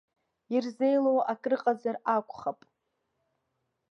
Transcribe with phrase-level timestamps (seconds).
[0.55, 2.59] Ирзеилоу акрыҟазар акәхап.